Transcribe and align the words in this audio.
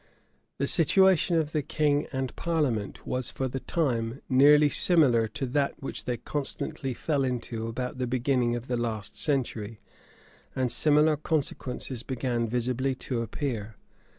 The 0.57 0.65
situation 0.65 1.35
of 1.37 1.51
the 1.51 1.61
king 1.61 2.07
and 2.11 2.35
parliament 2.35 3.05
was 3.05 3.29
for 3.29 3.47
the 3.47 3.59
time, 3.59 4.19
nearly 4.27 4.67
similar 4.67 5.27
to 5.27 5.45
that 5.45 5.75
which 5.79 6.05
they 6.05 6.17
constantly 6.17 6.95
fell 6.95 7.23
into 7.23 7.67
about 7.67 7.99
the 7.99 8.07
beginning 8.07 8.55
of 8.55 8.65
the 8.65 8.77
last 8.77 9.15
century; 9.15 9.79
and 10.55 10.71
similar 10.71 11.17
consequences 11.17 12.01
began 12.01 12.47
visibly 12.47 12.95
to 12.95 13.21
appear. 13.21 13.75